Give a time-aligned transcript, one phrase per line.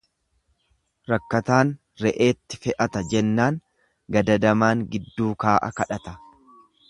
[1.11, 1.73] Rakkataan
[2.05, 3.61] re'eetti fe'ata jennaan
[4.17, 6.17] gadadamaan giddu kaa'a kadhata.